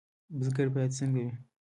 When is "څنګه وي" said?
0.99-1.33